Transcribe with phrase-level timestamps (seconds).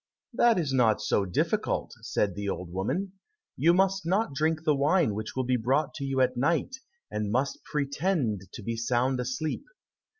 [0.33, 3.13] "That is not so difficult," said the old woman,
[3.55, 6.77] "you must not drink the wine which will be brought to you at night,
[7.11, 9.65] and must pretend to be sound asleep."